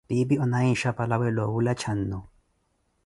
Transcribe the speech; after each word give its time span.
Piipi 0.09 0.35
onaaye 0.43 0.69
nxhapa 0.75 1.03
lawe 1.11 1.27
noowula 1.35 1.73
cannu. 1.81 2.19